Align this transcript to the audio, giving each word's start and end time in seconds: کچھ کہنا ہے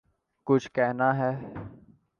کچھ 0.47 0.69
کہنا 0.71 1.09
ہے 1.17 1.31